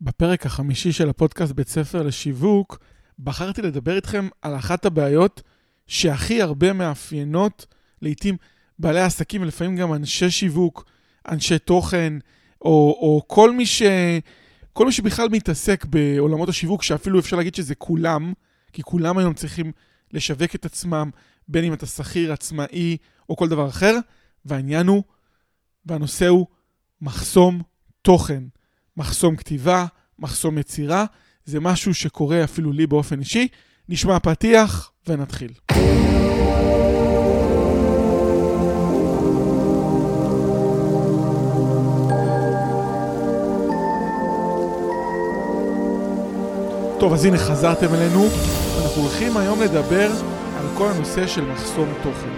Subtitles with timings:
[0.00, 2.78] בפרק החמישי של הפודקאסט בית ספר לשיווק,
[3.18, 5.42] בחרתי לדבר איתכם על אחת הבעיות
[5.86, 7.66] שהכי הרבה מאפיינות
[8.02, 8.36] לעתים
[8.78, 10.84] בעלי עסקים ולפעמים גם אנשי שיווק,
[11.28, 12.12] אנשי תוכן,
[12.62, 13.82] או, או כל, מי ש,
[14.72, 18.32] כל מי שבכלל מתעסק בעולמות השיווק, שאפילו אפשר להגיד שזה כולם,
[18.72, 19.72] כי כולם היום צריכים
[20.12, 21.10] לשווק את עצמם,
[21.48, 22.96] בין אם אתה שכיר, עצמאי
[23.28, 23.98] או כל דבר אחר,
[24.44, 25.02] והעניין הוא,
[25.86, 26.46] והנושא הוא
[27.00, 27.62] מחסום
[28.02, 28.42] תוכן.
[28.96, 29.86] מחסום כתיבה,
[30.18, 31.04] מחסום יצירה,
[31.44, 33.48] זה משהו שקורה אפילו לי באופן אישי.
[33.88, 35.52] נשמע פתיח ונתחיל.
[47.00, 48.24] טוב, אז הנה חזרתם אלינו.
[48.84, 50.10] אנחנו הולכים היום לדבר
[50.58, 52.28] על כל הנושא של מחסום תוכן.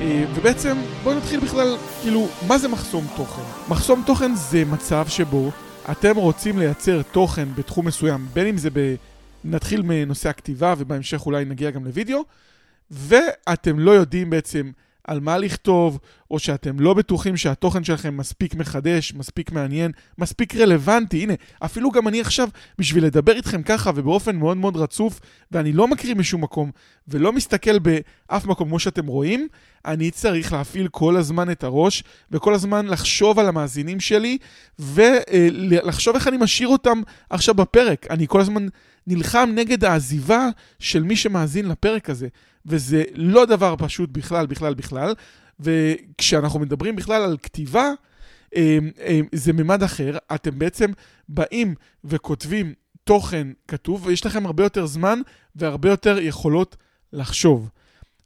[0.00, 3.42] אה, ובעצם בואו נתחיל בכלל, כאילו, מה זה מחסום תוכן?
[3.68, 5.50] מחסום תוכן זה מצב שבו
[5.90, 8.94] אתם רוצים לייצר תוכן בתחום מסוים, בין אם זה ב...
[9.44, 12.24] נתחיל מנושא הכתיבה ובהמשך אולי נגיע גם לוידאו,
[12.90, 14.70] ואתם לא יודעים בעצם
[15.04, 15.98] על מה לכתוב,
[16.30, 21.22] או שאתם לא בטוחים שהתוכן שלכם מספיק מחדש, מספיק מעניין, מספיק רלוונטי.
[21.22, 25.20] הנה, אפילו גם אני עכשיו, בשביל לדבר איתכם ככה ובאופן מאוד מאוד רצוף,
[25.52, 26.70] ואני לא מקריא משום מקום,
[27.08, 29.48] ולא מסתכל באף מקום כמו שאתם רואים,
[29.84, 34.38] אני צריך להפעיל כל הזמן את הראש, וכל הזמן לחשוב על המאזינים שלי,
[34.78, 38.06] ולחשוב איך אני משאיר אותם עכשיו בפרק.
[38.10, 38.66] אני כל הזמן
[39.06, 42.28] נלחם נגד העזיבה של מי שמאזין לפרק הזה.
[42.66, 45.14] וזה לא דבר פשוט בכלל, בכלל, בכלל.
[45.60, 47.90] וכשאנחנו מדברים בכלל על כתיבה,
[48.56, 50.16] אמ, אמ, זה ממד אחר.
[50.34, 50.90] אתם בעצם
[51.28, 55.20] באים וכותבים תוכן כתוב, ויש לכם הרבה יותר זמן
[55.56, 56.76] והרבה יותר יכולות
[57.12, 57.70] לחשוב.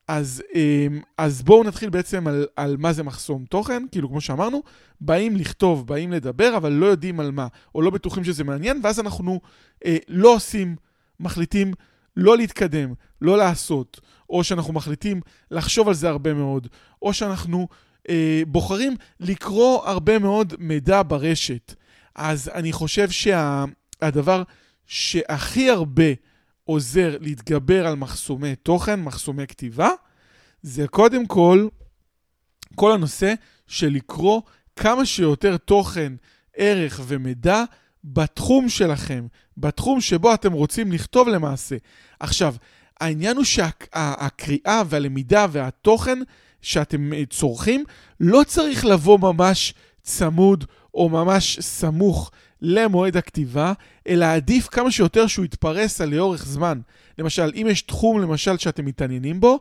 [0.09, 4.63] אז, אמ, אז בואו נתחיל בעצם על, על מה זה מחסום תוכן, כאילו כמו שאמרנו,
[5.01, 9.01] באים לכתוב, באים לדבר, אבל לא יודעים על מה, או לא בטוחים שזה מעניין, ואז
[9.01, 9.41] אנחנו
[9.87, 10.77] אה, לא עושים,
[11.21, 11.73] מחליטים
[12.19, 16.69] לא להתקדם, לא לעשות, או שאנחנו מחליטים לחשוב על זה הרבה מאוד,
[17.03, 17.69] או שאנחנו
[18.09, 21.75] אה, בוחרים לקרוא הרבה מאוד מידע ברשת.
[22.15, 24.53] אז אני חושב שהדבר שה,
[24.87, 26.05] שהכי הרבה
[26.65, 29.91] עוזר להתגבר על מחסומי תוכן, מחסומי כתיבה,
[30.63, 31.69] זה קודם כל
[32.75, 33.35] כל הנושא
[33.67, 34.43] של לקרוא
[34.77, 36.13] כמה שיותר תוכן,
[36.57, 37.65] ערך ומידע
[38.13, 39.27] בתחום שלכם,
[39.57, 41.77] בתחום שבו אתם רוצים לכתוב למעשה.
[42.21, 42.55] עכשיו,
[43.01, 46.19] העניין הוא שהקריאה והלמידה והתוכן
[46.63, 47.85] שאתם אה, צורכים
[48.21, 50.65] לא צריך לבוא ממש צמוד
[50.95, 52.31] או ממש סמוך
[52.63, 53.73] למועד הכתיבה,
[54.09, 56.81] אלא עדיף כמה שיותר שהוא יתפרס על לאורך זמן.
[57.19, 59.59] למשל, אם יש תחום למשל שאתם מתעניינים בו,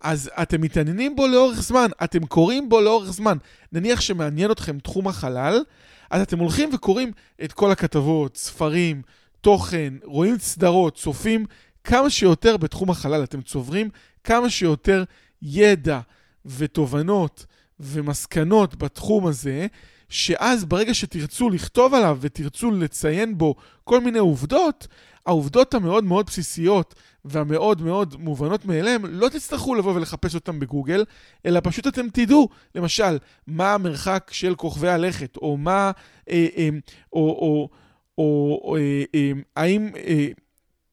[0.00, 3.36] אז אתם מתעניינים בו לאורך זמן, אתם קוראים בו לאורך זמן.
[3.72, 5.62] נניח שמעניין אתכם תחום החלל,
[6.10, 7.12] אז אתם הולכים וקוראים
[7.44, 9.02] את כל הכתבות, ספרים,
[9.40, 11.46] תוכן, רואים סדרות, צופים
[11.84, 13.24] כמה שיותר בתחום החלל.
[13.24, 13.88] אתם צוברים
[14.24, 15.04] כמה שיותר
[15.42, 16.00] ידע
[16.46, 17.46] ותובנות
[17.80, 19.66] ומסקנות בתחום הזה,
[20.08, 24.86] שאז ברגע שתרצו לכתוב עליו ותרצו לציין בו כל מיני עובדות,
[25.26, 26.94] העובדות המאוד מאוד בסיסיות
[27.24, 31.04] והמאוד מאוד מובנות מאליהן, לא תצטרכו לבוא ולחפש אותן בגוגל,
[31.46, 35.90] אלא פשוט אתם תדעו, למשל, מה המרחק של כוכבי הלכת, או מה,
[36.30, 36.68] אה, אה,
[37.12, 37.68] או, או,
[38.18, 40.28] או, או אה, אה, האם אה,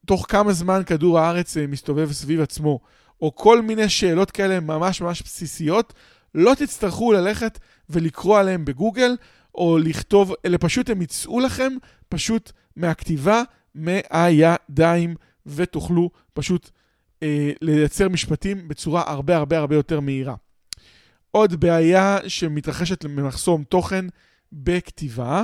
[0.06, 2.80] תוך כמה זמן כדור הארץ אה, מסתובב סביב עצמו,
[3.22, 5.94] או כל מיני שאלות כאלה ממש ממש בסיסיות,
[6.36, 7.60] לא תצטרכו ללכת
[7.90, 9.16] ולקרוא עליהם בגוגל,
[9.56, 11.74] או לכתוב, אלא פשוט הם יצאו לכם
[12.10, 13.42] פשוט מהכתיבה,
[13.76, 15.16] מהידיים,
[15.48, 16.70] ותוכלו פשוט
[17.24, 20.36] אה, לייצר משפטים בצורה הרבה הרבה הרבה יותר מהירה.
[21.32, 24.06] עוד בעיה שמתרחשת ממחסום תוכן
[24.54, 25.44] בכתיבה,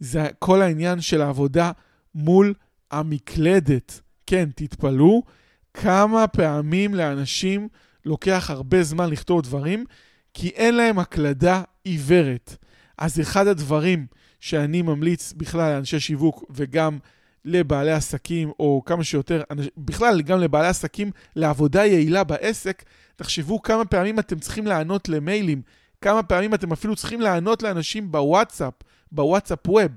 [0.00, 1.72] זה כל העניין של העבודה
[2.14, 2.54] מול
[2.90, 4.00] המקלדת.
[4.26, 5.22] כן, תתפלאו
[5.74, 7.68] כמה פעמים לאנשים
[8.04, 9.84] לוקח הרבה זמן לכתוב דברים,
[10.34, 12.56] כי אין להם הקלדה עיוורת.
[12.98, 14.06] אז אחד הדברים
[14.40, 16.98] שאני ממליץ בכלל לאנשי שיווק וגם
[17.44, 19.42] לבעלי עסקים, או כמה שיותר,
[19.76, 22.84] בכלל גם לבעלי עסקים, לעבודה יעילה בעסק,
[23.16, 25.62] תחשבו כמה פעמים אתם צריכים לענות למיילים,
[26.00, 28.74] כמה פעמים אתם אפילו צריכים לענות לאנשים בוואטסאפ,
[29.12, 29.92] בוואטסאפ ווב.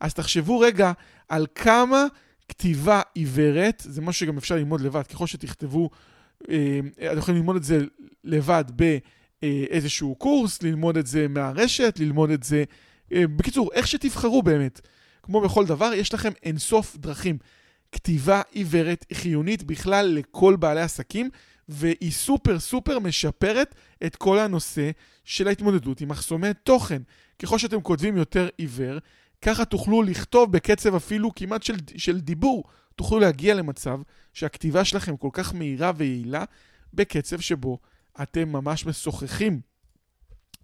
[0.00, 0.92] אז תחשבו רגע
[1.28, 2.06] על כמה
[2.48, 5.90] כתיבה עיוורת, זה משהו שגם אפשר ללמוד לבד, ככל שתכתבו,
[6.50, 6.80] אה,
[7.10, 7.78] אתם יכולים ללמוד את זה
[8.24, 8.64] לבד
[9.42, 12.64] באיזשהו קורס, ללמוד את זה מהרשת, ללמוד את זה,
[13.12, 14.80] אה, בקיצור, איך שתבחרו באמת.
[15.24, 17.38] כמו בכל דבר, יש לכם אינסוף דרכים.
[17.92, 21.30] כתיבה עיוורת היא חיונית בכלל לכל בעלי עסקים,
[21.68, 23.74] והיא סופר סופר משפרת
[24.06, 24.90] את כל הנושא
[25.24, 27.02] של ההתמודדות עם מחסומי תוכן.
[27.38, 28.98] ככל שאתם כותבים יותר עיוור,
[29.42, 32.64] ככה תוכלו לכתוב בקצב אפילו כמעט של, של דיבור.
[32.96, 34.00] תוכלו להגיע למצב
[34.32, 36.44] שהכתיבה שלכם כל כך מהירה ויעילה,
[36.94, 37.78] בקצב שבו
[38.22, 39.60] אתם ממש משוחחים.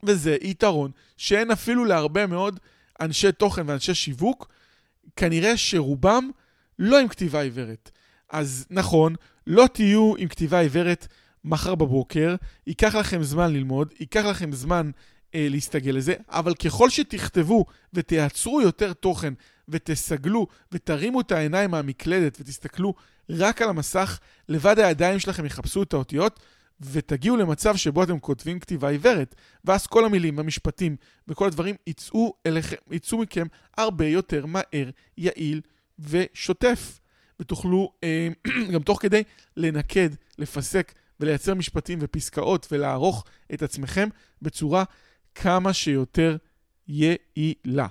[0.03, 2.61] וזה יתרון שאין אפילו להרבה מאוד
[3.01, 4.49] אנשי תוכן ואנשי שיווק,
[5.17, 6.31] כנראה שרובם
[6.79, 7.91] לא עם כתיבה עיוורת.
[8.31, 9.15] אז נכון,
[9.47, 11.07] לא תהיו עם כתיבה עיוורת
[11.45, 12.35] מחר בבוקר,
[12.67, 14.91] ייקח לכם זמן ללמוד, ייקח לכם זמן
[15.35, 17.65] אה, להסתגל לזה, אבל ככל שתכתבו
[17.95, 19.35] ותייצרו יותר תוכן
[19.69, 22.95] ותסגלו ותרימו את העיניים מהמקלדת ותסתכלו
[23.31, 24.19] רק על המסך,
[24.49, 26.41] לבד הידיים שלכם יחפשו את האותיות
[26.81, 29.35] ותגיעו למצב שבו אתם כותבים כתיבה עיוורת,
[29.65, 30.97] ואז כל המילים, המשפטים
[31.29, 33.47] וכל הדברים יצאו, אליכם, יצאו מכם
[33.77, 35.61] הרבה יותר מהר, יעיל
[35.99, 37.01] ושוטף.
[37.41, 38.29] ותוכלו אה,
[38.73, 39.23] גם תוך כדי
[39.57, 43.25] לנקד, לפסק ולייצר משפטים ופסקאות ולערוך
[43.55, 44.09] את עצמכם
[44.43, 44.85] בצורה
[45.35, 46.37] כמה שיותר
[46.89, 47.87] יעילה.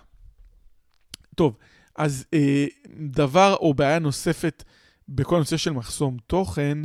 [1.36, 1.57] טוב,
[1.95, 2.65] אז אה,
[3.12, 4.63] דבר או בעיה נוספת
[5.09, 6.77] בכל הנושא של מחסום תוכן,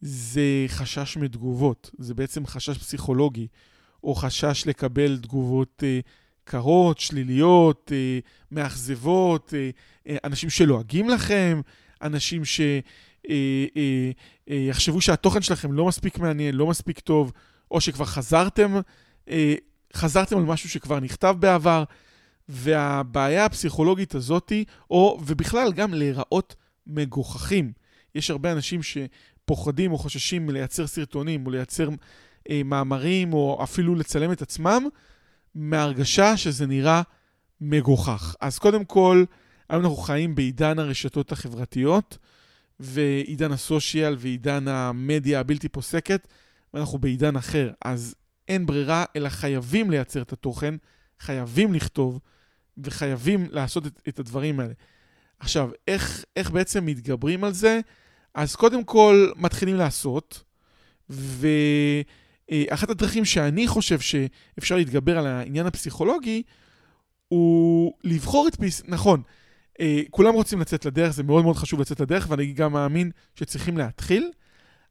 [0.00, 1.90] זה חשש מתגובות.
[1.98, 3.46] זה בעצם חשש פסיכולוגי,
[4.04, 6.00] או חשש לקבל תגובות אה,
[6.44, 8.18] קרות, שליליות, אה,
[8.50, 9.70] מאכזבות, אה,
[10.08, 11.60] אה, אנשים שלועגים לכם,
[12.02, 12.76] אנשים שיחשבו
[14.50, 14.56] אה,
[14.88, 17.32] אה, אה, שהתוכן שלכם לא מספיק מעניין, לא מספיק טוב,
[17.70, 18.74] או שכבר חזרתם,
[19.28, 19.54] אה,
[19.94, 21.84] חזרתם על משהו שכבר נכתב בעבר,
[22.48, 26.54] והבעיה הפסיכולוגית הזאתי, או, ובכלל גם להיראות
[26.86, 27.72] מגוחכים.
[28.14, 28.82] יש הרבה אנשים
[29.48, 31.88] שפוחדים או חוששים לייצר סרטונים, או לייצר
[32.50, 34.88] אה, מאמרים, או אפילו לצלם את עצמם,
[35.54, 37.02] מהרגשה שזה נראה
[37.60, 38.36] מגוחך.
[38.40, 39.24] אז קודם כל,
[39.68, 42.18] היום אנחנו חיים בעידן הרשתות החברתיות,
[42.80, 46.28] ועידן הסושיאל ועידן המדיה הבלתי פוסקת,
[46.74, 47.70] ואנחנו בעידן אחר.
[47.84, 48.14] אז
[48.48, 50.74] אין ברירה, אלא חייבים לייצר את התוכן,
[51.20, 52.20] חייבים לכתוב,
[52.78, 54.74] וחייבים לעשות את, את הדברים האלה.
[55.40, 57.80] עכשיו, איך, איך בעצם מתגברים על זה?
[58.34, 60.42] אז קודם כל, מתחילים לעשות,
[61.10, 66.42] ואחת הדרכים שאני חושב שאפשר להתגבר על העניין הפסיכולוגי,
[67.28, 68.82] הוא לבחור את פיס...
[68.88, 69.22] נכון,
[69.80, 73.78] אה, כולם רוצים לצאת לדרך, זה מאוד מאוד חשוב לצאת לדרך, ואני גם מאמין שצריכים
[73.78, 74.30] להתחיל,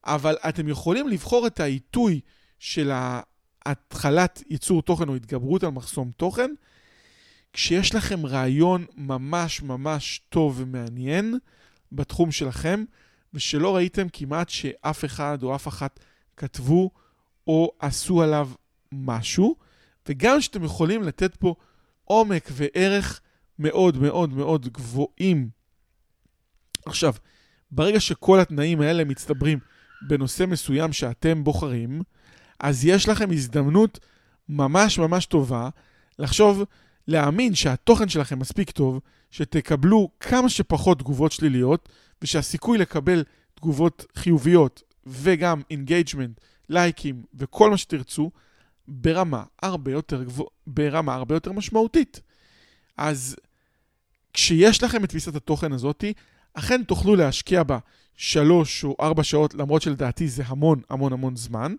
[0.05, 2.19] אבל אתם יכולים לבחור את העיתוי
[2.59, 2.91] של
[3.65, 6.51] התחלת ייצור תוכן או התגברות על מחסום תוכן,
[7.53, 11.35] כשיש לכם רעיון ממש ממש טוב ומעניין
[11.91, 12.83] בתחום שלכם,
[13.37, 15.99] ושלא ראיתם כמעט שאף אחד או אף אחת
[16.37, 16.91] כתבו
[17.47, 18.49] או עשו עליו
[18.91, 19.55] משהו,
[20.09, 21.55] וגם שאתם יכולים לתת פה
[22.03, 23.21] עומק וערך
[23.59, 25.49] מאוד מאוד מאוד גבוהים.
[26.85, 27.13] עכשיו,
[27.71, 29.59] ברגע שכל התנאים האלה מצטברים
[30.07, 32.01] בנושא מסוים שאתם בוחרים,
[32.59, 33.99] אז יש לכם הזדמנות
[34.49, 35.69] ממש ממש טובה
[36.19, 36.63] לחשוב,
[37.07, 38.99] להאמין שהתוכן שלכם מספיק טוב,
[39.31, 41.89] שתקבלו כמה שפחות תגובות שליליות,
[42.21, 43.23] ושהסיכוי לקבל
[43.55, 48.31] תגובות חיוביות וגם engagement, לייקים וכל מה שתרצו,
[48.87, 52.21] ברמה הרבה יותר גבוה, ברמה הרבה יותר משמעותית.
[52.97, 53.35] אז
[54.33, 56.13] כשיש לכם את תפיסת התוכן הזאתי,
[56.53, 57.77] אכן תוכלו להשקיע בה
[58.15, 61.75] שלוש או ארבע שעות, למרות שלדעתי זה המון המון המון זמן.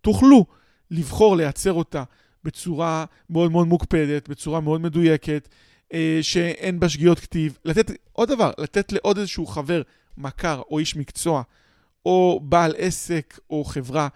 [0.00, 0.46] תוכלו
[0.90, 2.04] לבחור לייצר אותה
[2.44, 5.48] בצורה מאוד מאוד מוקפדת, בצורה מאוד מדויקת,
[6.22, 7.58] שאין בה שגיאות כתיב.
[7.64, 9.82] לתת, עוד דבר, לתת לעוד איזשהו חבר,
[10.16, 11.42] מכר או איש מקצוע,
[12.06, 14.08] או בעל עסק או חברה,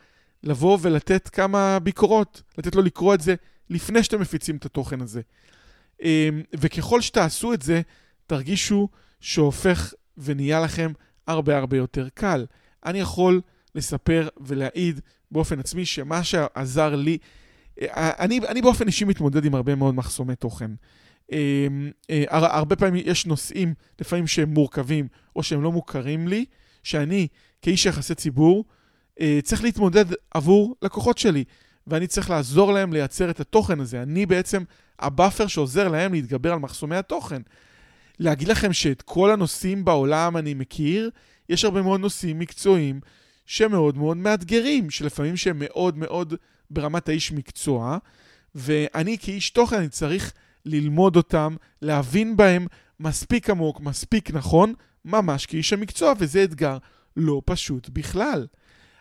[0.43, 3.35] לבוא ולתת כמה ביקורות, לתת לו לקרוא את זה
[3.71, 5.21] לפני שאתם מפיצים את התוכן הזה.
[6.02, 7.81] אה, וככל שתעשו את זה,
[8.26, 8.88] תרגישו
[9.21, 10.93] שהופך ונהיה לכם
[11.26, 12.47] הרבה הרבה יותר קל.
[12.85, 13.40] אני יכול
[13.75, 15.00] לספר ולהעיד
[15.31, 17.19] באופן עצמי שמה שעזר לי,
[17.83, 20.71] אה, אני, אני באופן אישי מתמודד עם הרבה מאוד מחסומי תוכן.
[21.33, 21.66] אה,
[22.11, 26.45] אה, הרבה פעמים יש נושאים, לפעמים שהם מורכבים או שהם לא מוכרים לי,
[26.83, 27.28] שאני
[27.62, 28.64] כאיש יחסי ציבור
[29.43, 31.45] צריך להתמודד עבור לקוחות שלי,
[31.87, 34.02] ואני צריך לעזור להם לייצר את התוכן הזה.
[34.02, 34.62] אני בעצם
[34.99, 37.43] ה buffer שעוזר להם להתגבר על מחסומי התוכן.
[38.19, 41.11] להגיד לכם שאת כל הנושאים בעולם אני מכיר,
[41.49, 43.00] יש הרבה מאוד נושאים מקצועיים
[43.47, 46.35] שמאוד מאוד מאתגרים, שלפעמים שהם מאוד מאוד
[46.71, 47.99] ברמת האיש מקצוע,
[48.54, 50.33] ואני כאיש תוכן, אני צריך
[50.64, 52.66] ללמוד אותם, להבין בהם
[53.00, 56.78] מספיק עמוק, מספיק נכון, ממש כאיש המקצוע, וזה אתגר
[57.16, 58.47] לא פשוט בכלל.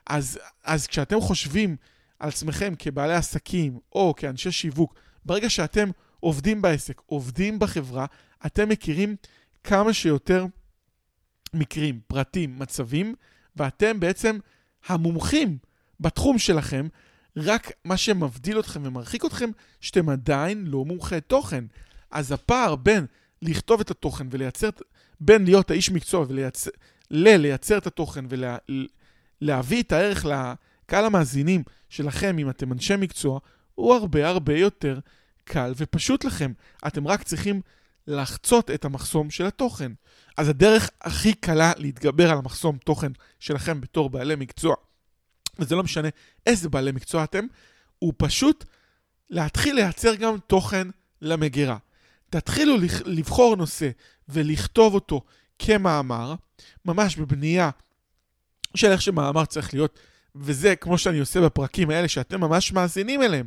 [0.07, 1.75] אז, אז כשאתם חושבים
[2.19, 5.89] על עצמכם כבעלי עסקים או כאנשי שיווק, ברגע שאתם
[6.19, 8.05] עובדים בעסק, עובדים בחברה,
[8.45, 9.15] אתם מכירים
[9.63, 10.45] כמה שיותר
[11.53, 13.15] מקרים, פרטים, מצבים,
[13.55, 14.37] ואתם בעצם
[14.87, 15.57] המומחים
[15.99, 16.87] בתחום שלכם,
[17.37, 19.49] רק מה שמבדיל אתכם ומרחיק אתכם,
[19.81, 21.65] שאתם עדיין לא מומחי תוכן.
[22.11, 23.05] אז הפער בין
[23.41, 24.69] לכתוב את התוכן ולייצר,
[25.19, 26.25] בין להיות האיש מקצוע
[27.09, 28.25] ולייצר, את התוכן
[29.41, 33.39] ולהביא את הערך לקהל המאזינים שלכם, אם אתם אנשי מקצוע,
[33.75, 34.99] הוא הרבה הרבה יותר
[35.43, 36.51] קל ופשוט לכם.
[36.87, 37.61] אתם רק צריכים
[38.07, 39.91] לחצות את המחסום של התוכן.
[40.37, 44.75] אז הדרך הכי קלה להתגבר על המחסום תוכן שלכם בתור בעלי מקצוע,
[45.59, 46.09] וזה לא משנה
[46.45, 47.45] איזה בעלי מקצוע אתם,
[47.99, 48.65] הוא פשוט
[49.29, 50.87] להתחיל לייצר גם תוכן
[51.21, 51.77] למגירה.
[52.29, 53.89] תתחילו לבחור נושא
[54.29, 55.21] ולכתוב אותו
[55.59, 56.35] כמאמר,
[56.85, 57.69] ממש בבנייה
[58.75, 59.99] של איך שמאמר צריך להיות,
[60.35, 63.45] וזה כמו שאני עושה בפרקים האלה שאתם ממש מאזינים אליהם,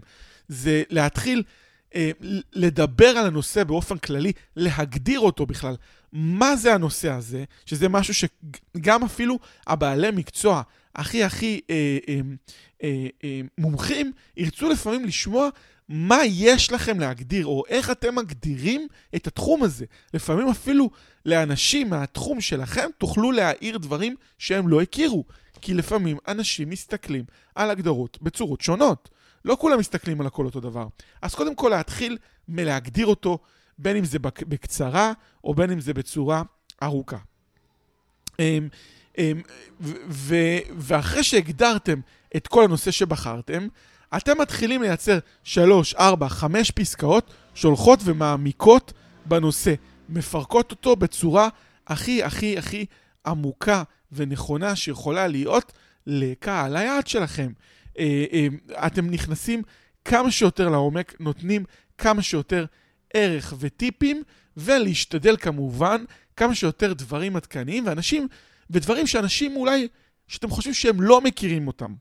[0.49, 1.43] זה להתחיל
[1.95, 2.11] אה,
[2.53, 5.77] לדבר על הנושא באופן כללי, להגדיר אותו בכלל.
[6.13, 10.63] מה זה הנושא הזה, שזה משהו שגם אפילו הבעלי מקצוע
[10.97, 12.21] הכי הכי אה, אה,
[12.83, 15.49] אה, אה, מומחים ירצו לפעמים לשמוע
[15.89, 19.85] מה יש לכם להגדיר, או איך אתם מגדירים את התחום הזה.
[20.15, 20.91] לפעמים אפילו
[21.27, 25.25] לאנשים מהתחום שלכם תוכלו להעיר דברים שהם לא הכירו.
[25.61, 27.25] כי לפעמים אנשים מסתכלים
[27.55, 29.09] על הגדרות בצורות שונות.
[29.45, 30.87] לא כולם מסתכלים על הכל אותו דבר.
[31.23, 33.39] אז קודם כל להתחיל מלהגדיר אותו,
[33.79, 35.13] בין אם זה בקצרה,
[35.45, 36.43] או בין אם זה בצורה
[36.83, 37.19] ארוכה.
[39.19, 39.41] אמ,
[40.79, 42.01] ואחרי שהגדרתם
[42.37, 43.69] את כל הנושא שבחרתם,
[44.17, 48.93] אתם מתחילים לייצר 3, 4, 5 פסקאות שהולכות ומעמיקות
[49.27, 49.75] בנושא,
[50.09, 51.49] מפרקות אותו בצורה
[51.87, 52.87] הכי הכי הכי
[53.27, 53.83] עמוקה
[54.13, 55.73] ונכונה שיכולה להיות
[56.07, 57.53] לקהל היעד שלכם.
[57.99, 58.47] אה, אה,
[58.87, 59.63] אתם נכנסים
[60.05, 61.65] כמה שיותר לעומק, נותנים
[61.99, 62.65] כמה שיותר
[63.15, 64.23] ערך וטיפים,
[64.57, 66.05] ולהשתדל כמובן
[66.37, 68.29] כמה שיותר דברים עדכניים, ואנשים,
[68.71, 69.89] ודברים שאנשים אולי,
[70.29, 71.95] שאתם חושבים שהם לא מכירים אותם.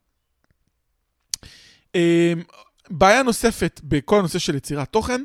[1.96, 2.34] אה,
[2.90, 5.22] בעיה נוספת בכל הנושא של יצירת תוכן,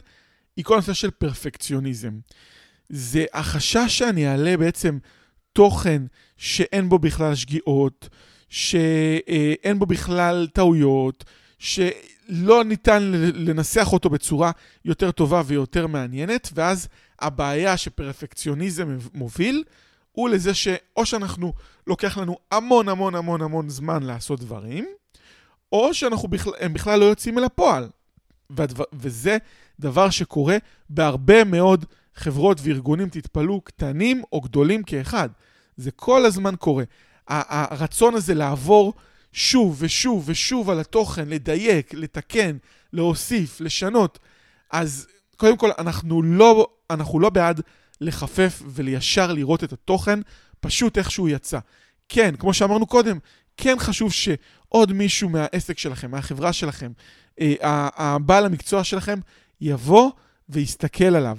[0.56, 2.18] היא כל הנושא של פרפקציוניזם.
[2.88, 4.98] זה החשש שאני אעלה בעצם
[5.52, 6.02] תוכן
[6.36, 8.08] שאין בו בכלל שגיאות,
[8.48, 11.24] שאין בו בכלל טעויות,
[11.58, 13.02] שלא ניתן
[13.34, 14.50] לנסח אותו בצורה
[14.84, 16.88] יותר טובה ויותר מעניינת, ואז
[17.20, 19.64] הבעיה שפרפקציוניזם מוביל,
[20.12, 21.52] הוא לזה שאו שאנחנו,
[21.86, 24.86] לוקח לנו המון המון המון המון זמן לעשות דברים,
[25.72, 27.88] או שהם בכלל, בכלל לא יוצאים אל הפועל.
[28.50, 29.38] והדבר, וזה
[29.80, 30.56] דבר שקורה
[30.88, 35.28] בהרבה מאוד חברות וארגונים, תתפלאו, קטנים או גדולים כאחד.
[35.76, 36.84] זה כל הזמן קורה.
[37.28, 38.94] הרצון הזה לעבור
[39.32, 42.56] שוב ושוב ושוב על התוכן, לדייק, לתקן,
[42.92, 44.18] להוסיף, לשנות,
[44.70, 47.60] אז קודם כל אנחנו לא, אנחנו לא בעד
[48.00, 50.20] לחפף ולישר לראות את התוכן
[50.60, 51.58] פשוט איך שהוא יצא.
[52.08, 53.18] כן, כמו שאמרנו קודם,
[53.56, 56.92] כן חשוב שעוד מישהו מהעסק שלכם, מהחברה שלכם,
[57.40, 57.54] אה,
[57.96, 59.18] הבעל המקצוע שלכם,
[59.60, 60.10] יבוא
[60.48, 61.38] ויסתכל עליו.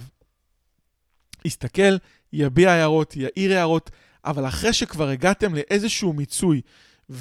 [1.46, 1.98] יסתכל,
[2.34, 3.90] יביע הערות, יעיר הערות,
[4.26, 6.62] אבל אחרי שכבר הגעתם לאיזשהו מיצוי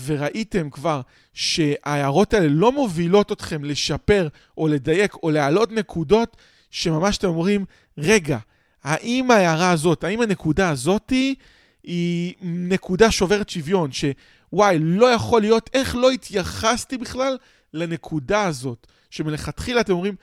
[0.06, 1.00] וראיתם כבר
[1.32, 4.28] שההערות האלה לא מובילות אתכם לשפר
[4.58, 6.36] או לדייק או להעלות נקודות
[6.70, 7.64] שממש אתם אומרים,
[7.98, 8.38] רגע,
[8.84, 11.34] האם ההערה הזאת, האם הנקודה הזאתי
[11.82, 17.38] היא נקודה שוברת שוויון, שוואי, לא יכול להיות, איך לא התייחסתי בכלל
[17.74, 20.14] לנקודה הזאת, שמלכתחילה אתם אומרים,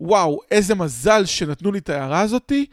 [0.00, 2.66] וואו, איזה מזל שנתנו לי את ההערה הזאתי,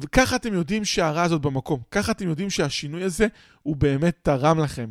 [0.00, 1.80] וככה אתם יודעים שההערה הזאת במקום.
[1.90, 3.26] ככה אתם יודעים שהשינוי הזה
[3.62, 4.90] הוא באמת תרם לכם.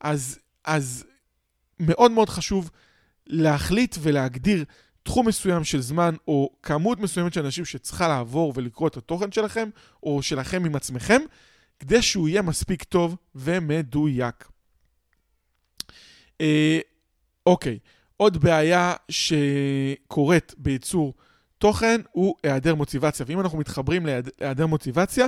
[0.00, 1.04] אז, אז
[1.80, 2.70] מאוד מאוד חשוב
[3.26, 4.64] להחליט ולהגדיר
[5.02, 9.68] תחום מסוים של זמן, או כמות מסוימת של אנשים שצריכה לעבור ולקרוא את התוכן שלכם,
[10.02, 11.20] או שלכם עם עצמכם,
[11.78, 14.48] כדי שהוא יהיה מספיק טוב ומדויק.
[16.40, 16.78] אה,
[17.46, 17.78] אוקיי,
[18.16, 21.14] עוד בעיה שקורית בייצור
[21.58, 23.26] תוכן הוא היעדר מוטיבציה.
[23.28, 25.26] ואם אנחנו מתחברים להיעדר מוטיבציה,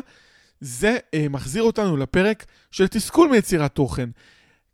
[0.60, 4.10] זה אה, מחזיר אותנו לפרק של תסכול מיצירת תוכן.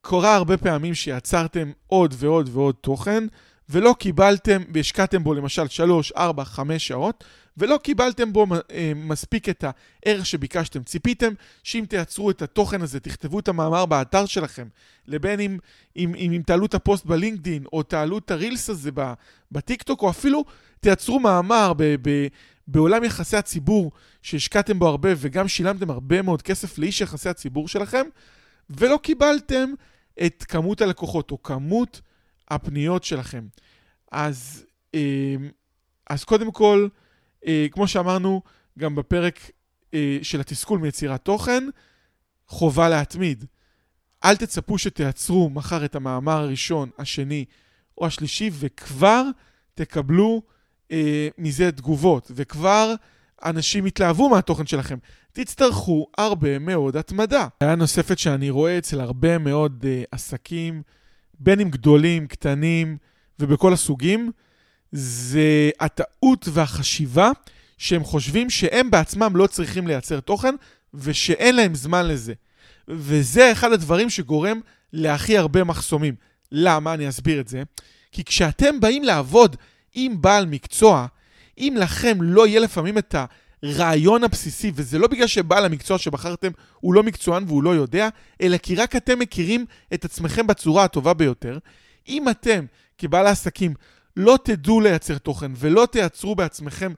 [0.00, 3.24] קורה הרבה פעמים שיצרתם עוד ועוד ועוד תוכן,
[3.70, 7.24] ולא קיבלתם, והשקעתם בו למשל 3, 4, 5 שעות,
[7.56, 9.64] ולא קיבלתם בו אה, מספיק את
[10.06, 10.82] הערך שביקשתם.
[10.82, 14.68] ציפיתם שאם תייצרו את התוכן הזה, תכתבו את המאמר באתר שלכם,
[15.06, 15.58] לבין אם,
[15.96, 18.90] אם, אם, אם תעלו את הפוסט בלינקדין, או תעלו את הרילס הזה
[19.52, 20.44] בטיקטוק, או אפילו
[20.80, 22.26] תייצרו מאמר ב, ב,
[22.68, 28.06] בעולם יחסי הציבור שהשקעתם בו הרבה וגם שילמתם הרבה מאוד כסף לאיש יחסי הציבור שלכם,
[28.70, 29.70] ולא קיבלתם
[30.26, 32.00] את כמות הלקוחות או כמות
[32.50, 33.46] הפניות שלכם.
[34.12, 34.64] אז,
[34.94, 35.34] אה,
[36.10, 36.88] אז קודם כל,
[37.46, 38.42] אה, כמו שאמרנו
[38.78, 39.50] גם בפרק
[39.94, 41.64] אה, של התסכול מיצירת תוכן,
[42.46, 43.44] חובה להתמיד.
[44.24, 47.44] אל תצפו שתייצרו מחר את המאמר הראשון, השני
[47.98, 49.24] או השלישי, וכבר
[49.74, 50.42] תקבלו
[50.92, 52.94] אה, מזה תגובות, וכבר
[53.44, 54.98] אנשים יתלהבו מהתוכן שלכם.
[55.32, 57.48] תצטרכו הרבה מאוד התמדה.
[57.60, 60.82] בעיה נוספת שאני רואה אצל הרבה מאוד אה, עסקים,
[61.40, 62.96] בין אם גדולים, קטנים
[63.38, 64.30] ובכל הסוגים,
[64.92, 67.30] זה הטעות והחשיבה
[67.78, 70.54] שהם חושבים שהם בעצמם לא צריכים לייצר תוכן
[70.94, 72.32] ושאין להם זמן לזה.
[72.88, 74.60] וזה אחד הדברים שגורם
[74.92, 76.14] להכי הרבה מחסומים.
[76.52, 76.94] למה?
[76.94, 77.62] אני אסביר את זה.
[78.12, 79.56] כי כשאתם באים לעבוד
[79.94, 81.06] עם בעל מקצוע,
[81.58, 83.14] אם לכם לא יהיה לפעמים את
[83.62, 86.50] הרעיון הבסיסי, וזה לא בגלל שבעל המקצוע שבחרתם
[86.80, 88.08] הוא לא מקצוען והוא לא יודע,
[88.42, 89.64] אלא כי רק אתם מכירים
[89.94, 91.58] את עצמכם בצורה הטובה ביותר,
[92.08, 92.64] אם אתם
[92.98, 93.74] כבעל העסקים
[94.16, 96.92] לא תדעו לייצר תוכן ולא תייצרו בעצמכם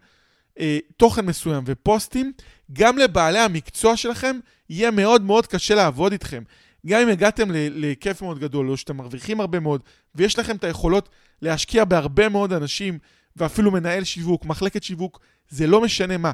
[0.60, 2.32] אה, תוכן מסוים ופוסטים,
[2.72, 4.38] גם לבעלי המקצוע שלכם
[4.70, 6.42] יהיה מאוד מאוד קשה לעבוד איתכם.
[6.86, 9.82] גם אם הגעתם להיקף מאוד גדול, או שאתם מרוויחים הרבה מאוד,
[10.14, 11.08] ויש לכם את היכולות
[11.42, 12.98] להשקיע בהרבה מאוד אנשים,
[13.36, 16.30] ואפילו מנהל שיווק, מחלקת שיווק, זה לא משנה מה.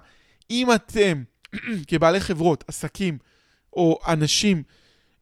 [0.50, 1.22] אם אתם
[1.88, 3.18] כבעלי חברות, עסקים,
[3.72, 4.62] או אנשים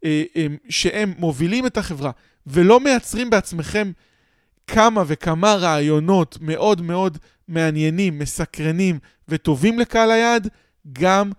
[0.05, 2.11] אה, אה, שהם מובילים את החברה,
[2.47, 3.93] ולא מייצרים בעצמכם
[4.67, 7.19] כמה וכמה רעיונות מאוד מאוד
[7.49, 10.49] מעניינים, מסקרנים וטובים לקהל היעד,
[10.93, 11.33] גם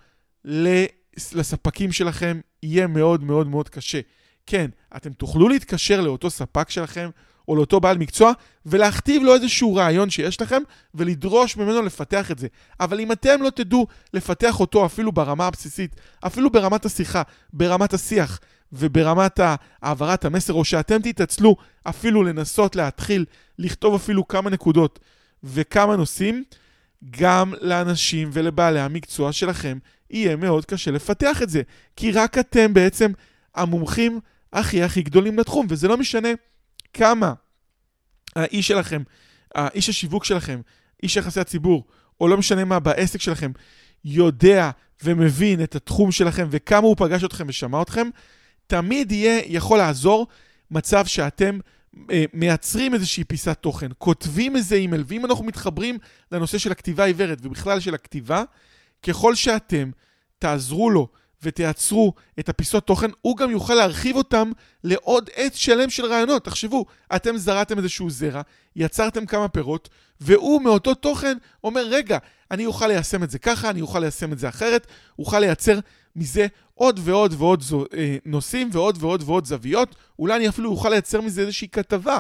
[1.34, 4.00] לספקים שלכם יהיה מאוד מאוד מאוד קשה.
[4.46, 7.10] כן, אתם תוכלו להתקשר לאותו ספק שלכם
[7.48, 8.32] או לאותו בעל מקצוע
[8.66, 10.62] ולהכתיב לו איזשהו רעיון שיש לכם
[10.96, 12.48] ולדרוש ממנו לפתח את זה.
[12.80, 17.22] אבל אם אתם לא תדעו לפתח אותו אפילו ברמה הבסיסית, אפילו ברמת השיחה,
[17.54, 18.40] ברמת השיח
[18.74, 19.40] וברמת
[19.82, 23.26] העברת המסר, או שאתם תתעצלו אפילו לנסות להתחיל
[23.60, 25.00] לכתוב אפילו כמה נקודות
[25.44, 26.44] וכמה נושאים,
[27.20, 29.78] גם לאנשים ולבעלי המקצוע שלכם
[30.10, 31.62] יהיה מאוד קשה לפתח את זה.
[31.96, 33.12] כי רק אתם בעצם
[33.56, 34.20] המומחים
[34.54, 36.30] הכי הכי גדולים לתחום, וזה לא משנה
[36.94, 37.34] כמה
[38.36, 39.04] האיש שלכם,
[39.56, 40.62] האיש השיווק שלכם,
[41.04, 41.84] איש יחסי הציבור,
[42.22, 43.52] או לא משנה מה, בעסק שלכם,
[44.06, 44.72] יודע
[45.04, 48.10] ומבין את התחום שלכם וכמה הוא פגש אתכם ושמע אתכם,
[48.68, 50.28] תמיד יהיה יכול לעזור
[50.72, 51.60] מצב שאתם
[52.12, 55.98] אה, מייצרים איזושהי פיסת תוכן, כותבים איזה אימייל, ואם אנחנו מתחברים
[56.32, 58.44] לנושא של הכתיבה העיוורת ובכלל של הכתיבה,
[59.04, 59.92] ככל שאתם
[60.40, 61.08] תעזרו לו
[61.44, 64.52] ותייצרו את הפיסות תוכן, הוא גם יוכל להרחיב אותם
[64.84, 66.46] לעוד עץ שלם של רעיונות.
[66.46, 68.42] תחשבו, אתם זרעתם איזשהו זרע,
[68.76, 69.90] יצרתם כמה פירות,
[70.22, 72.18] והוא מאותו תוכן אומר, רגע,
[72.52, 74.88] אני אוכל ליישם את זה ככה, אני אוכל ליישם את זה אחרת,
[75.20, 75.80] אוכל לייצר
[76.16, 79.96] מזה עוד ועוד ועוד זו, אה, נושאים ועוד ועוד ועוד זוויות.
[80.20, 82.20] אולי אני אפילו אוכל לייצר מזה איזושהי כתבה.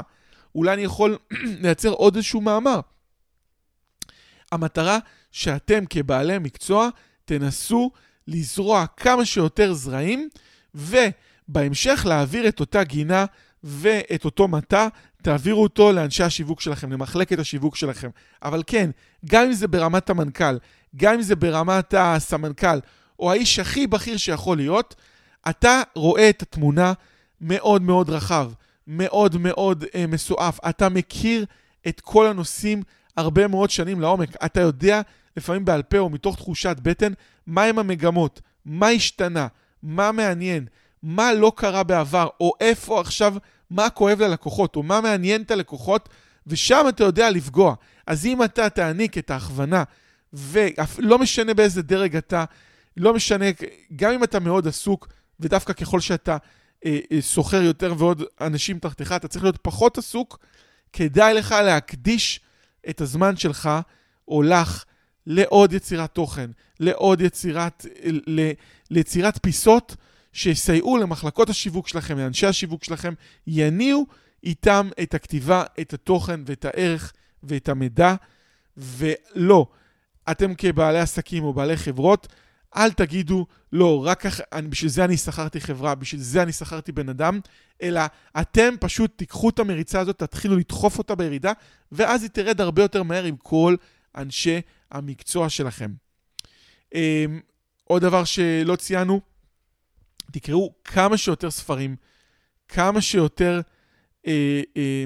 [0.55, 1.17] אולי אני יכול
[1.63, 2.79] לייצר עוד איזשהו מאמר.
[4.51, 4.99] המטרה
[5.31, 6.89] שאתם כבעלי מקצוע
[7.25, 7.91] תנסו
[8.27, 10.29] לזרוע כמה שיותר זרעים,
[10.75, 13.25] ובהמשך להעביר את אותה גינה
[13.63, 14.87] ואת אותו מטע,
[15.21, 18.09] תעבירו אותו לאנשי השיווק שלכם, למחלקת השיווק שלכם.
[18.43, 18.89] אבל כן,
[19.25, 20.57] גם אם זה ברמת המנכ"ל,
[20.95, 22.79] גם אם זה ברמת הסמנכ"ל,
[23.19, 24.95] או האיש הכי בכיר שיכול להיות,
[25.49, 26.93] אתה רואה את התמונה
[27.41, 28.51] מאוד מאוד רחב,
[28.87, 30.59] מאוד מאוד אה, מסועף.
[30.69, 31.45] אתה מכיר
[31.87, 32.83] את כל הנושאים
[33.17, 34.29] הרבה מאוד שנים לעומק.
[34.45, 35.01] אתה יודע,
[35.37, 37.13] לפעמים בעל פה או מתוך תחושת בטן,
[37.47, 39.47] מהם המגמות, מה השתנה,
[39.83, 40.65] מה מעניין,
[41.03, 43.35] מה לא קרה בעבר, או איפה עכשיו,
[43.69, 46.09] מה כואב ללקוחות, או מה מעניין את הלקוחות,
[46.47, 47.75] ושם אתה יודע לפגוע.
[48.07, 49.83] אז אם אתה תעניק את ההכוונה,
[50.33, 52.45] ולא משנה באיזה דרג אתה,
[52.97, 53.45] לא משנה,
[53.95, 55.07] גם אם אתה מאוד עסוק,
[55.39, 56.37] ודווקא ככל שאתה
[56.85, 60.39] אה, אה, סוחר יותר ועוד אנשים תחתיך, אתה צריך להיות פחות עסוק,
[60.93, 62.39] כדאי לך להקדיש
[62.89, 63.69] את הזמן שלך
[64.27, 64.83] או לך
[65.29, 67.85] לעוד יצירת תוכן, לעוד יצירת,
[68.27, 68.51] ל,
[68.91, 69.95] ליצירת פיסות
[70.33, 73.13] שיסייעו למחלקות השיווק שלכם, לאנשי השיווק שלכם,
[73.47, 74.05] יניעו
[74.43, 77.13] איתם את הכתיבה, את התוכן ואת הערך
[77.43, 78.15] ואת המידע,
[78.77, 79.67] ולא,
[80.31, 82.27] אתם כבעלי עסקים או בעלי חברות,
[82.77, 87.09] אל תגידו, לא, רק ככה, בשביל זה אני שכרתי חברה, בשביל זה אני שכרתי בן
[87.09, 87.39] אדם,
[87.81, 88.01] אלא
[88.39, 91.51] אתם פשוט תיקחו את המריצה הזאת, תתחילו לדחוף אותה בירידה,
[91.91, 93.75] ואז היא תרד הרבה יותר מהר עם כל
[94.17, 94.61] אנשי
[94.91, 95.93] המקצוע שלכם.
[96.95, 97.39] אמ,
[97.83, 99.21] עוד דבר שלא ציינו,
[100.31, 101.95] תקראו כמה שיותר ספרים,
[102.67, 103.61] כמה שיותר
[104.27, 105.03] אה, אה,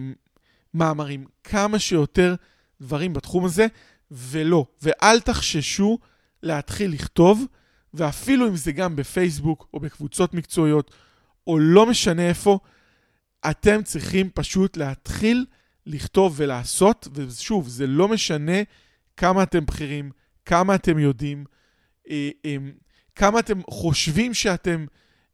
[0.73, 2.35] מאמרים, כמה שיותר
[2.81, 3.67] דברים בתחום הזה,
[4.11, 5.99] ולא, ואל תחששו
[6.43, 7.45] להתחיל לכתוב,
[7.93, 10.91] ואפילו אם זה גם בפייסבוק או בקבוצות מקצועיות,
[11.47, 12.59] או לא משנה איפה,
[13.49, 15.45] אתם צריכים פשוט להתחיל
[15.85, 18.57] לכתוב ולעשות, ושוב, זה לא משנה
[19.17, 20.11] כמה אתם בכירים,
[20.45, 21.45] כמה אתם יודעים,
[22.09, 22.55] אה, אה,
[23.15, 24.85] כמה אתם חושבים שאתם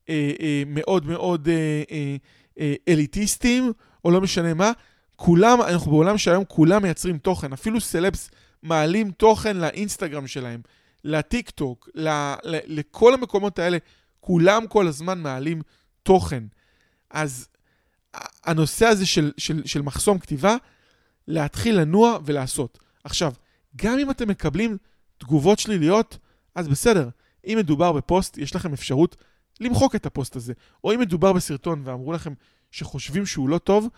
[0.10, 2.16] אה, אה, מאוד מאוד אה, אה,
[2.60, 3.74] אה, אליטיסטים,
[4.06, 4.72] או לא משנה מה,
[5.16, 8.32] כולם, אנחנו בעולם שהיום כולם מייצרים תוכן, אפילו סלבס
[8.63, 10.62] מעלים תוכן לאינסטגרם שלהם,
[11.04, 12.08] לטיק טוק, ל,
[12.44, 13.78] ל, לכל המקומות האלה,
[14.20, 15.62] כולם כל הזמן מעלים
[16.04, 16.44] תוכן.
[17.10, 17.48] אז
[18.44, 20.56] הנושא הזה של, של, של מחסום כתיבה,
[21.28, 22.80] להתחיל לנוע ולעשות.
[23.04, 23.34] עכשיו,
[23.78, 24.78] גם אם אתם מקבלים
[25.18, 26.18] תגובות שליליות,
[26.56, 27.10] אז בסדר.
[27.46, 29.16] אם מדובר בפוסט, יש לכם אפשרות
[29.60, 30.54] למחוק את הפוסט הזה.
[30.84, 32.34] או אם מדובר בסרטון ואמרו לכם
[32.72, 33.90] שחושבים שהוא לא טוב,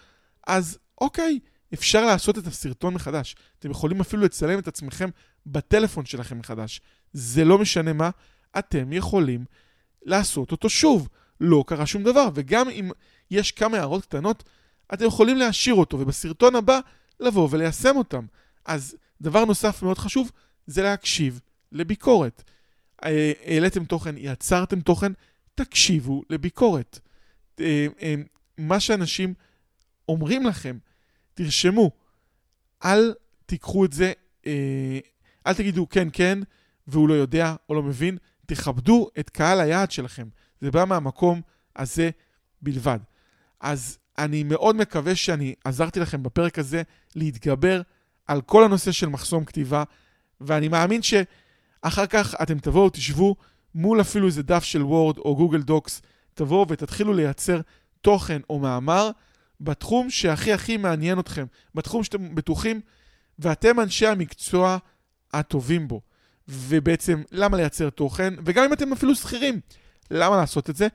[0.48, 1.40] אז אוקיי,
[1.74, 3.36] אפשר לעשות את הסרטון מחדש.
[3.60, 5.10] אתם יכולים אפילו לצלם את עצמכם
[5.46, 6.82] בטלפון שלכם מחדש.
[7.14, 8.10] זה לא משנה מה,
[8.60, 9.46] אתם יכולים
[10.06, 11.10] לעשות אותו שוב.
[11.42, 12.92] לא קרה שום דבר, וגם אם
[13.32, 14.44] יש כמה הערות קטנות,
[14.94, 16.80] אתם יכולים להשאיר אותו, ובסרטון הבא
[17.20, 18.26] לבוא וליישם אותם.
[18.66, 20.32] אז דבר נוסף מאוד חשוב,
[20.68, 21.40] זה להקשיב
[21.72, 22.44] לביקורת.
[23.04, 25.12] אה, העליתם תוכן, יצרתם תוכן,
[25.56, 27.00] תקשיבו לביקורת.
[27.60, 28.16] אה, אה,
[28.58, 29.34] מה שאנשים
[30.10, 30.78] אומרים לכם,
[31.34, 31.92] תרשמו.
[32.86, 33.14] אל
[33.46, 34.12] תיקחו את זה,
[35.48, 36.40] אל תגידו כן, כן,
[36.88, 38.18] והוא לא יודע או לא מבין.
[38.46, 40.28] תכבדו את קהל היעד שלכם.
[40.62, 41.42] זה בא מהמקום
[41.76, 42.10] הזה
[42.62, 43.00] בלבד.
[43.60, 46.82] אז אני מאוד מקווה שאני עזרתי לכם בפרק הזה
[47.16, 47.82] להתגבר
[48.30, 49.84] על כל הנושא של מחסום כתיבה,
[50.42, 53.36] ואני מאמין שאחר כך אתם תבואו, תשבו
[53.76, 56.02] מול אפילו איזה דף של וורד או גוגל דוקס,
[56.34, 57.62] תבואו ותתחילו לייצר
[58.02, 59.12] תוכן או מאמר
[59.62, 62.82] בתחום שהכי הכי מעניין אתכם, בתחום שאתם בטוחים,
[63.40, 64.78] ואתם אנשי המקצוע
[65.34, 66.02] הטובים בו.
[66.48, 68.34] ובעצם, למה לייצר תוכן?
[68.46, 69.60] וגם אם אתם אפילו שכירים,
[70.12, 70.88] למה לעשות את זה?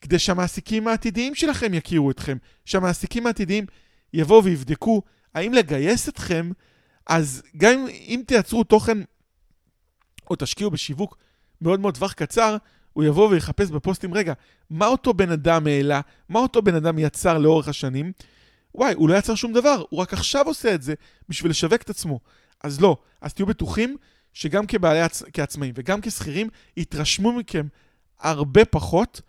[0.00, 3.66] כדי שהמעסיקים העתידיים שלכם יכירו אתכם, שהמעסיקים העתידיים
[4.12, 5.02] יבואו ויבדקו
[5.38, 6.50] האם לגייס אתכם,
[7.06, 8.98] אז גם אם, אם תייצרו תוכן
[10.30, 11.18] או תשקיעו בשיווק
[11.60, 12.56] מאוד מאוד טווח קצר,
[12.92, 14.32] הוא יבוא ויחפש בפוסטים, רגע,
[14.70, 16.00] מה אותו בן אדם העלה?
[16.28, 18.12] מה אותו בן אדם יצר לאורך השנים?
[18.74, 20.94] וואי, הוא לא יצר שום דבר, הוא רק עכשיו עושה את זה
[21.28, 22.20] בשביל לשווק את עצמו.
[22.60, 23.96] אז לא, אז תהיו בטוחים
[24.32, 25.22] שגם כבעלי עצ...
[25.32, 27.66] כעצמאים וגם כשכירים, יתרשמו מכם
[28.20, 29.20] הרבה פחות,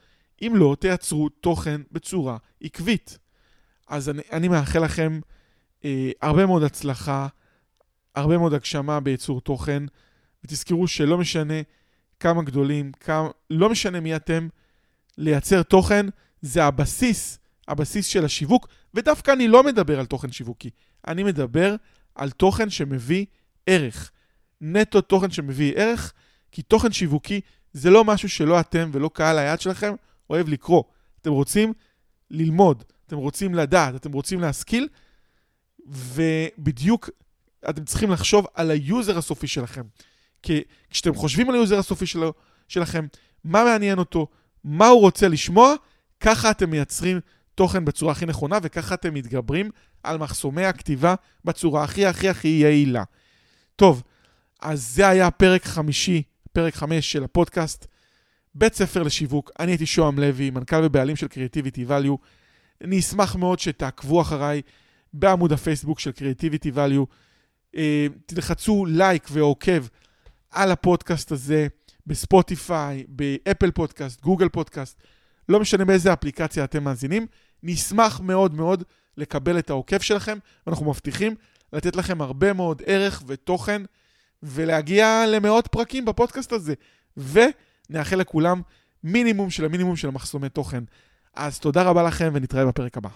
[0.41, 3.17] אם לא תייצרו תוכן בצורה עקבית.
[3.87, 5.19] אז אני, אני מאחל לכם
[5.85, 7.27] אה, הרבה מאוד הצלחה,
[8.15, 9.83] הרבה מאוד הגשמה בייצור תוכן,
[10.43, 11.61] ותזכרו שלא משנה
[12.19, 14.47] כמה גדולים, כמה, לא משנה מי אתם,
[15.17, 16.05] לייצר תוכן
[16.41, 20.69] זה הבסיס, הבסיס של השיווק, ודווקא אני לא מדבר על תוכן שיווקי,
[21.07, 21.75] אני מדבר
[22.15, 23.25] על תוכן שמביא
[23.65, 24.11] ערך.
[24.61, 26.13] נטו תוכן שמביא ערך,
[26.51, 27.41] כי תוכן שיווקי
[27.73, 29.93] זה לא משהו שלא אתם ולא קהל היד שלכם
[30.29, 30.83] אוהב לקרוא.
[31.21, 31.73] אתם רוצים
[32.31, 34.87] ללמוד, אתם רוצים לדעת, אתם רוצים להשכיל,
[35.89, 37.09] ובדיוק
[37.69, 39.83] אתם צריכים לחשוב על ה user הסופי שלכם.
[40.43, 42.33] כי כשאתם חושבים על ה user הסופי שלו,
[42.67, 43.07] שלכם,
[43.43, 44.27] מה מעניין אותו,
[44.63, 45.73] מה הוא רוצה לשמוע,
[46.19, 47.19] ככה אתם מייצרים
[47.55, 49.69] תוכן בצורה הכי נכונה, וככה אתם מתגברים
[50.03, 53.03] על מחסומי הכתיבה בצורה הכי הכי הכי יעילה.
[53.75, 54.03] טוב,
[54.61, 56.23] אז זה היה פרק חמישי,
[56.53, 57.87] פרק חמש של הפודקאסט.
[58.55, 62.17] בית ספר לשיווק, אני הייתי שוהם לוי, מנכ"ל ובעלים של Creativity Value.
[62.83, 64.61] אני אשמח מאוד שתעקבו אחריי
[65.13, 67.05] בעמוד הפייסבוק של Creativity Value.
[67.75, 69.87] אה, תלחצו לייק ועוקב
[70.51, 71.67] על הפודקאסט הזה
[72.07, 75.01] בספוטיפיי, באפל פודקאסט, גוגל פודקאסט,
[75.49, 77.27] לא משנה באיזה אפליקציה אתם מאזינים.
[77.63, 78.83] נשמח מאוד מאוד
[79.17, 81.35] לקבל את העוקב שלכם, ואנחנו מבטיחים
[81.73, 83.81] לתת לכם הרבה מאוד ערך ותוכן
[84.43, 86.73] ולהגיע למאות פרקים בפודקאסט הזה.
[87.17, 88.61] ונאחל לכולם
[89.03, 90.83] מינימום של המינימום של מחסומי תוכן.
[91.35, 93.07] אז תודה רבה לכם ונתראה בפרק הבא.